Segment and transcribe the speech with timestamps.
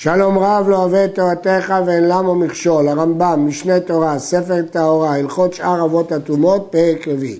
[0.00, 5.84] שלום רב לא אוהב תורתך ואין למו מכשול, הרמב"ם, משנה תורה, ספר טהורה, הלכות שאר
[5.84, 7.38] אבות הטומאות, פרק רביעי.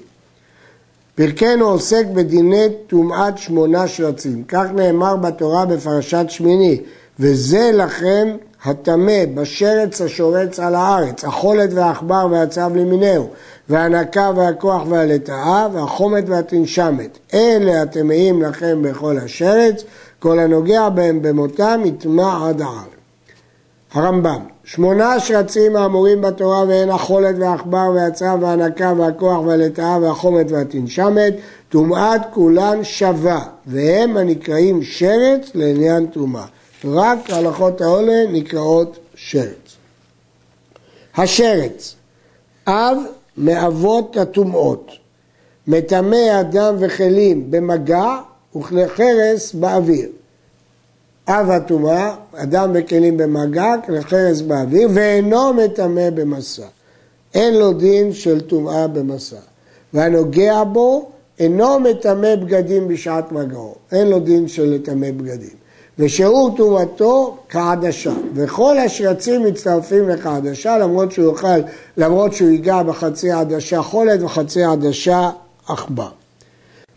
[1.15, 6.81] פרקנו עוסק בדיני טומאת שמונה שרצים, כך נאמר בתורה בפרשת שמיני,
[7.19, 8.29] וזה לכם
[8.65, 13.29] הטמא בשרץ השורץ על הארץ, החולת והעכבר והצב למיניהו,
[13.69, 17.19] והנקה והכוח והלטאה, והחומת והתנשמת.
[17.35, 19.85] אלה הטמאים לכם בכל השרץ,
[20.19, 22.99] כל הנוגע בהם במותם יטמע עד הער.
[23.93, 31.35] הרמב"ם, שמונה שרצים האמורים בתורה והן החולת והעכבר והצב והנקה והכוח והלטאה והחומת והתנשמת,
[31.69, 36.45] טומאת כולן שווה, והם הנקראים שרץ לעניין טומאה.
[36.85, 39.77] רק הלכות העולה נקראות שרץ.
[41.17, 41.95] השרץ,
[42.67, 42.97] אב
[43.37, 44.91] מאבות הטומאות,
[45.67, 48.17] מטמא אדם וכלים במגע
[48.59, 50.09] וכלי חרס באוויר.
[51.29, 56.67] אב הטומאה, אדם וכלים במגע, כלי חרס באוויר, ואינו מטמא במסע.
[57.35, 59.37] אין לו דין של טומאה במסע.
[59.95, 63.75] והנוגע בו אינו מטמא בגדים בשעת מגעו.
[63.93, 65.59] אין לו דין של לטמא בגדים.
[65.99, 71.61] ושיעור טומאתו כעדשה, וכל השרצים מצטרפים לכעדשה למרות שהוא יאכל,
[71.97, 75.31] למרות שהוא ייגע בחצי עדשה חולת וחצי עדשה
[75.69, 76.18] עכבר.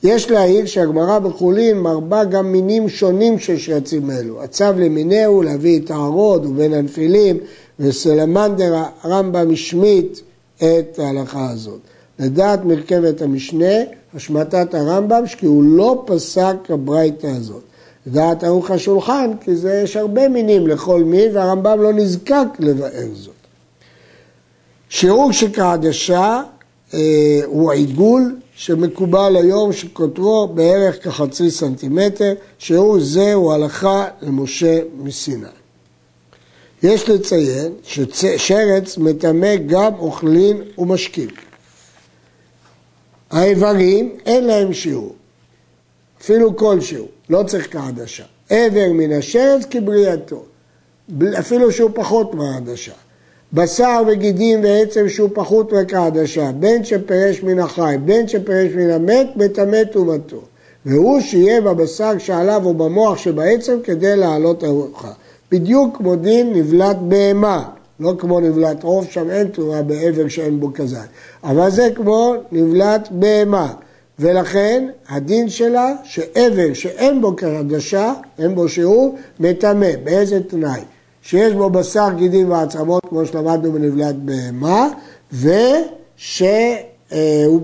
[0.03, 4.43] יש להעיר שהגמרא בחולין מרבה גם מינים שונים של שרצים אלו.
[4.43, 7.37] הצו למינהו להביא את הערוד ובין הנפילים
[7.79, 10.19] וסלמנדר הרמב"ם השמיט
[10.57, 11.79] את ההלכה הזאת.
[12.19, 13.75] לדעת מרכבת המשנה,
[14.15, 17.61] השמטת הרמב"ם, כי הוא לא פסק הברייתא הזאת.
[18.07, 23.33] לדעת ערוך השולחן, כי זה יש הרבה מינים לכל מין, והרמב"ם לא נזקק לבאר זאת.
[24.89, 26.41] שיעור שכעדשה
[26.93, 35.47] אה, הוא עיגול שמקובל היום שקוטרו בערך כחצי סנטימטר, שיעור זה הוא הלכה למשה מסיני.
[36.83, 41.29] יש לציין ששרץ מטמא גם אוכלין ומשקים.
[43.31, 45.15] האיברים אין להם שיעור,
[46.21, 48.23] אפילו כלשהו, לא צריך כעדשה.
[48.49, 50.43] עבר מן השרץ כבריאתו,
[51.39, 52.91] אפילו שהוא פחות מהעדשה.
[53.53, 59.83] בשר וגידים ועצם שהוא פחות מכעדשה, בין שפרש מן החי, בין שפרש מן המת, מטמא
[59.83, 60.41] טומאתו.
[60.85, 65.11] והוא שיהיה בבשר שעליו או במוח שבעצם כדי להעלות ארוחה.
[65.51, 67.69] בדיוק כמו דין נבלת בהמה,
[67.99, 70.99] לא כמו נבלת עוף, שם אין תורה בעבר שאין בו כזית.
[71.43, 73.73] אבל זה כמו נבלת בהמה.
[74.19, 79.89] ולכן הדין שלה שעבר שאין בו כהגשה, אין בו שיעור, מטמא.
[80.03, 80.81] באיזה תנאי?
[81.23, 84.87] שיש בו בשר, גידים ועצמות, כמו שלמדנו בנבלת בהמה,
[85.33, 85.61] ושהוא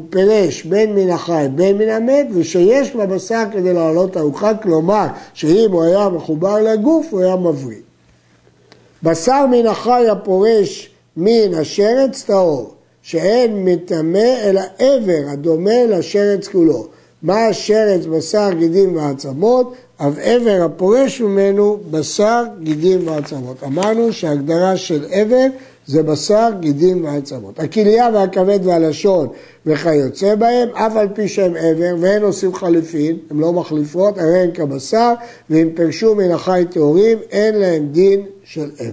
[0.09, 5.83] פרש בין מן החי בין מן המת, ושיש בבשר כדי לעלות ארוחה, כלומר שאם הוא
[5.83, 7.77] היה מחובר לגוף, הוא היה מבריא.
[9.03, 12.73] בשר מן החי הפורש מן השרץ טהור.
[13.07, 16.87] שאין מטמא אלא עבר הדומה לשרץ כולו.
[17.23, 23.63] מה השרץ, בשר, גידים ועצמות, אב עבר הפורש ממנו בשר, גידים ועצמות.
[23.63, 25.45] אמרנו שההגדרה של עבר
[25.87, 27.59] זה בשר, גידים ועצמות.
[27.59, 29.27] הכליה והכבד והלשון
[29.65, 34.51] וכיוצא בהם, אף על פי שהם עבר ואין עושים חליפין, הן לא מחליפות, הרי הן
[34.53, 35.13] כבשר,
[35.49, 38.91] ואם פרשו מן החי טהורים, אין להם דין של עבר.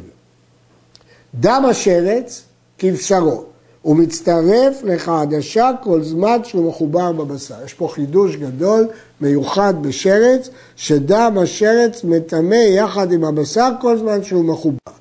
[1.34, 2.42] דם השרץ
[2.78, 3.53] כבשרו.
[3.84, 7.54] הוא מצטרף לחדשה כל זמן שהוא מחובר בבשר.
[7.64, 8.88] יש פה חידוש גדול,
[9.20, 14.92] מיוחד בשרץ, שדם השרץ מטמא יחד עם הבשר כל זמן שהוא מחובר.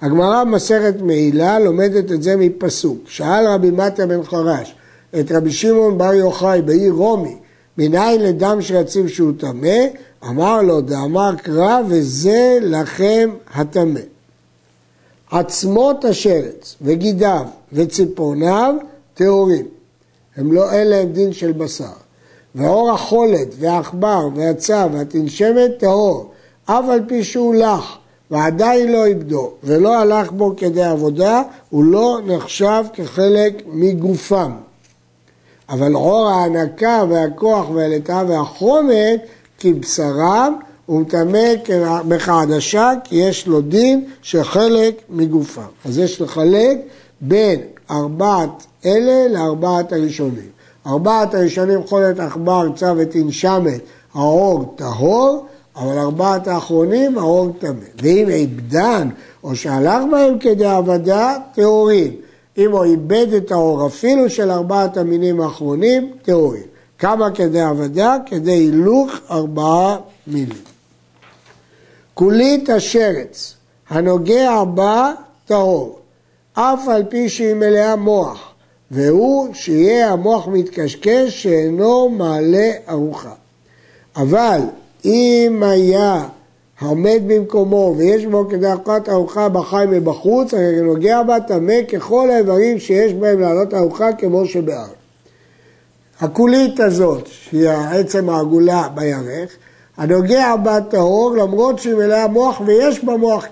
[0.00, 2.98] הגמרא במסכת מעילה לומדת את זה מפסוק.
[3.06, 4.74] שאל רבי מתיה בן חרש
[5.20, 7.36] את רבי שמעון בר יוחאי בעיר רומי,
[7.78, 9.78] מניין לדם שרצים שהוא טמא?
[10.28, 14.00] אמר לו, דאמר קרא וזה לכם הטמא.
[15.38, 18.74] עצמות השרץ וגידיו וציפורניו
[19.14, 19.66] טהורים.
[20.36, 21.92] הם לא, אין להם דין של בשר.
[22.54, 26.30] ואור החולת והעכבר והצב והתנשמת טהור,
[26.64, 27.98] אף על פי שהוא לח
[28.30, 34.52] ועדיין לא איבדו ולא הלך בו כדי עבודה, הוא לא נחשב כחלק מגופם.
[35.68, 39.20] אבל עור ההנקה והכוח והלטה והחומת
[39.58, 40.56] כבשרם
[40.86, 41.48] הוא מטמא
[42.08, 45.62] בחדשה כי יש לו דין שחלק מגופם.
[45.84, 46.78] אז יש לחלק
[47.20, 47.60] בין
[47.90, 50.48] ארבעת אלה לארבעת הראשונים.
[50.86, 53.80] ארבעת הראשונים חולת עכבר, צו ותנשמת,
[54.14, 55.46] האור טהור,
[55.76, 57.72] אבל ארבעת האחרונים האור טמא.
[58.02, 59.08] ואם עבדן
[59.44, 62.12] או שהלך בהם כדי עבדה, טהורים.
[62.58, 66.62] אם הוא איבד את האור אפילו של ארבעת המינים האחרונים, טהורים.
[66.98, 68.16] כמה כדי עבדה?
[68.26, 69.96] כדי הילוך ארבעה
[70.26, 70.75] מינים.
[72.18, 73.54] כולית השרץ,
[73.88, 75.12] הנוגע בה
[75.46, 75.98] טהור,
[76.52, 78.54] אף על פי שהיא מלאה מוח,
[78.90, 83.32] והוא שיהיה המוח מתקשקש שאינו מעלה ארוחה.
[84.16, 84.60] אבל
[85.04, 86.28] אם היה
[86.80, 92.78] העומד במקומו ויש בו כדי ארוחת ארוחה בחי מבחוץ, הרי נוגע בה טמא ככל האיברים
[92.78, 94.88] שיש בהם לעלות ארוחה כמו שבאר.
[96.20, 99.56] הכולית הזאת, שהיא העצם העגולה בירך,
[99.96, 103.46] הנוגע בה טהור למרות שהיא מלאה מוח ויש בה מוח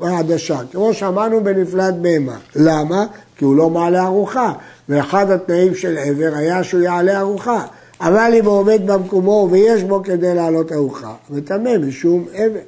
[0.00, 2.36] כעדשה, כמו שאמרנו בנפלט בהמה.
[2.56, 3.06] למה?
[3.36, 4.52] כי הוא לא מעלה ארוחה,
[4.88, 7.66] ואחד התנאים של עבר היה שהוא יעלה ארוחה.
[8.00, 12.58] אבל אם הוא עומד במקומו ויש בו כדי לעלות ארוחה, מטמא משום עבר.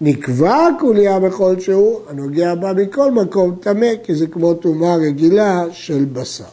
[0.00, 6.04] נקבע קוליה בכל שהוא, הנוגע בה מכל מקום טמא, כי זה כמו טומאה רגילה של
[6.12, 6.44] בשר.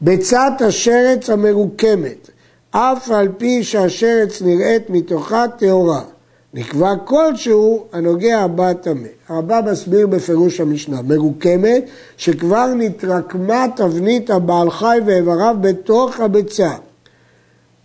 [0.00, 2.30] ביצת השרץ המרוקמת,
[2.78, 6.02] אף על פי שהשרץ נראית מתוכה טהורה,
[6.54, 9.08] נקבע כלשהו הנוגע בה טמא.
[9.28, 11.84] הרמב"ם מסביר בפירוש המשנה, מרוקמת,
[12.16, 16.72] שכבר נתרקמה תבנית הבעל חי ואיבריו בתוך הביצה.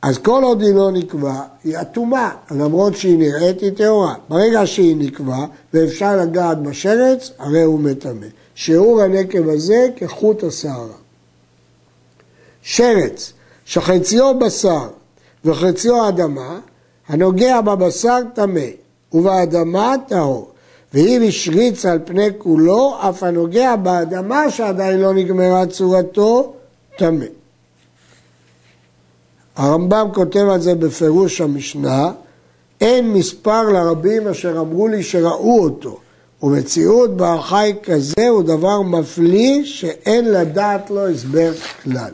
[0.02, 4.16] אז כל עוד היא לא נקבע, היא אטומה, למרות שהיא נראית היא טהורה.
[4.30, 8.28] ברגע שהיא נקבע ואפשר לגעת בשרץ, הרי הוא מטמא.
[8.56, 10.98] שיעור הנקב הזה כחוט השערה.
[12.62, 13.34] שרץ
[13.72, 14.88] שחציו בשר
[15.46, 16.60] וחציו אדמה,
[17.08, 18.68] הנוגע בבשר טמא
[19.14, 20.52] ובאדמה טהור.
[20.94, 26.54] ואם השריץ על פני כולו, אף הנוגע באדמה שעדיין לא נגמרה צורתו,
[26.98, 27.26] טמא.
[29.56, 32.12] הרמב"ם כותב על זה בפירוש המשנה,
[32.82, 36.00] אין מספר לרבים אשר אמרו לי שראו אותו,
[36.44, 41.52] ומציאות בארכאי כזה הוא דבר מפליא שאין לדעת לו הסבר
[41.84, 42.12] כלל.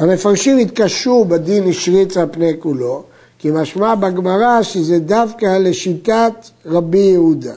[0.00, 3.02] המפרשים התקשו בדין השריץ על פני כולו,
[3.38, 6.32] כי משמע בגמרא שזה דווקא לשיטת
[6.66, 7.52] רבי יהודה.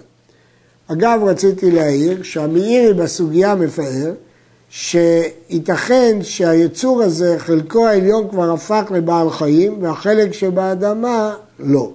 [0.88, 4.12] אגב, רציתי להעיר שהמאירי בסוגיה מפאר
[4.70, 11.92] שייתכן שהיצור הזה, חלקו העליון כבר הפך לבעל חיים והחלק שבאדמה לא.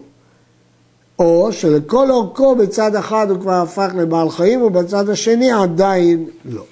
[1.19, 6.63] או שלכל אורכו בצד אחד הוא כבר הפך לבעל חיים ובצד השני עדיין לא.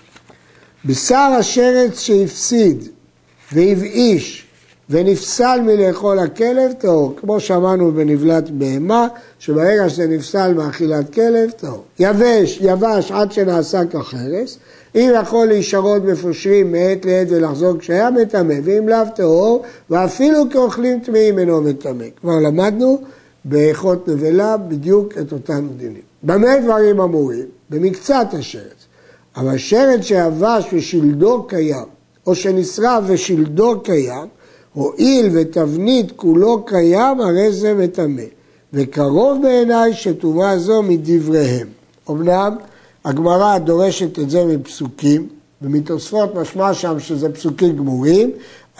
[0.85, 2.89] בשר השרץ שהפסיד
[3.53, 4.47] והבאיש
[4.91, 9.09] ונפסל מלאכול הכלב טהור, כמו שאמרנו בנבלת בהמה,
[9.39, 11.85] שברגע שזה נפסל מאכילת כלב טהור.
[11.99, 14.59] יבש, יבש עד שנעשה כחרס,
[14.95, 21.39] אם יכול להישרות בפושרים מעת לעת ולחזור כשהיה מטמא, ואם לאו טהור, ואפילו כאוכלים טמאים
[21.39, 22.05] אינו מטמא.
[22.21, 22.99] כבר למדנו
[23.45, 26.03] באיכות נבלה בדיוק את אותם דינים.
[26.23, 27.45] במה דברים אמורים?
[27.71, 28.87] במקצת השרץ.
[29.37, 31.96] אבל שרץ שיבש ושלדו קיים,
[32.27, 34.29] או שנשרף ושלדו קיים,
[34.73, 38.23] הואיל ותבנית כולו קיים, הרי זה מטמא.
[38.73, 41.69] וקרוב בעיניי שטומאה זו מדבריהם.
[42.11, 42.57] אמנם
[43.05, 45.29] הגמרא דורשת את זה מפסוקים,
[45.63, 48.31] ומתוספות משמע שם שזה פסוקים גמורים,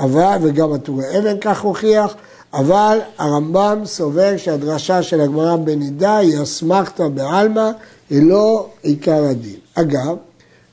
[0.01, 2.15] אבל, וגם הטורי אבן כך הוכיח,
[2.55, 7.71] אבל הרמב"ם סובר שהדרשה של הגמרא בנידה היא אסמכתא בעלמא,
[8.11, 9.57] היא לא עיקר הדין.
[9.75, 10.17] אגב,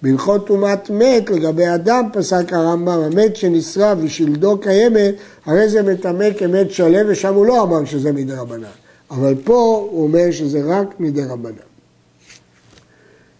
[0.03, 5.15] בהלכות טומאת מת לגבי אדם פסק הרמב"ם, המת שנשרף ושלדו קיימת,
[5.45, 8.67] הרי זה מטמא כמת שלם, ושם הוא לא אמר שזה מדי רבנן.
[9.11, 11.53] אבל פה הוא אומר שזה רק מדי רבנן.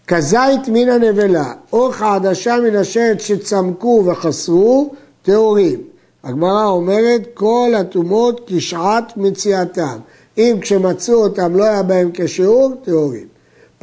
[0.06, 5.82] כזית מן הנבלה, או חדשה מן השרץ שצמקו וחסרו, טהורים.
[6.24, 9.98] הגמרא אומרת, כל הטומאות כשעת מציאתם.
[10.38, 13.33] אם כשמצאו אותם לא היה בהם כשיעור, טהורים.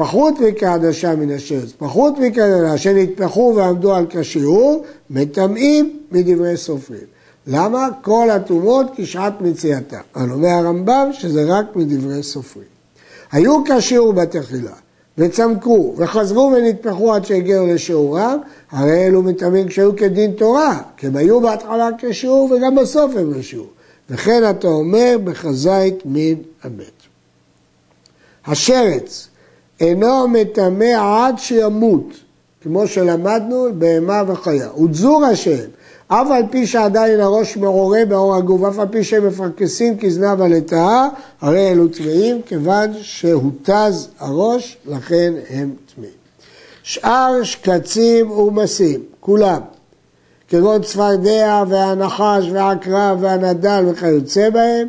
[0.02, 7.06] פחות מכעדשה מן השרץ, פחות מכעדשה שנטפחו ועמדו על כשיעור, מטמאים מדברי סופרים.
[7.48, 7.90] למה?
[8.02, 10.00] כל הטומאות כשעת מציאתה.
[10.16, 12.66] אבל אומר הרמב"ם שזה רק מדברי סופרים.
[13.32, 14.74] היו כשיעור בתחילה,
[15.18, 18.40] וצמקו, וחזרו ונטפחו עד שהגיעו לשיעורם,
[18.72, 23.70] הרי אלו מטמאים כשהיו כדין תורה, כי הם היו בהתחלה כשיעור וגם בסוף הם לשיעור.
[24.10, 27.02] וכן אתה אומר בחזית מן המת.
[28.46, 29.28] השרץ
[29.82, 30.94] אינו מטמא
[31.26, 32.14] עד שימות,
[32.62, 34.70] כמו שלמדנו, בהמה וחיה.
[34.84, 35.66] ודזור השם,
[36.08, 41.08] אף על פי שעדיין הראש מעורה באור הגוף, אף על פי שהם מפרקסים כזנב הלטאה,
[41.42, 46.12] הרי אלו טמאים, כיוון שהותז הראש, לכן הם טמאים.
[46.84, 49.62] שאר שקצים ומסים, כולם,
[50.48, 54.88] כגון צפרדע והנחש והעקרב והנדל וכיוצא בהם,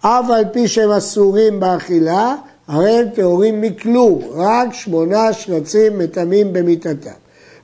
[0.00, 2.34] אף על פי שהם אסורים באכילה,
[2.68, 7.10] הרי הם טהורים מכלום, רק שמונה שרצים מטמאים במיתתם.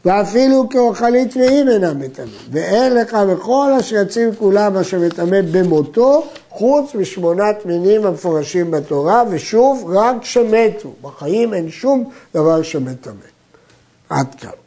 [0.04, 2.30] ואפילו כאוכלית טמאים אינם מטמאים.
[2.52, 10.24] ואין לך בכל השרצים כולם אשר מטמא במותו, חוץ משמונת מינים המפורשים בתורה, ושוב, רק
[10.24, 10.92] שמתו.
[11.02, 13.14] בחיים אין שום דבר שמטמא.
[14.08, 14.59] עד כאן.